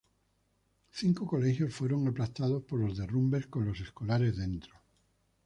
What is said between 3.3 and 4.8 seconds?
con los escolares dentro.